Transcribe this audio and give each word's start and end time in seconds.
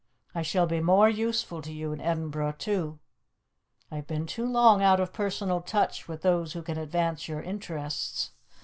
I 0.33 0.41
shall 0.41 0.65
be 0.65 0.79
more 0.79 1.07
useful 1.07 1.61
to 1.61 1.71
you 1.71 1.93
in 1.93 2.01
Edinburgh, 2.01 2.55
too. 2.57 2.97
I 3.91 3.97
have 3.97 4.07
been 4.07 4.25
too 4.25 4.47
long 4.47 4.81
out 4.81 4.99
of 4.99 5.13
personal 5.13 5.61
touch 5.61 6.07
with 6.07 6.23
those 6.23 6.53
who 6.53 6.63
can 6.63 6.79
advance 6.79 7.27
your 7.27 7.43
interests. 7.43 8.31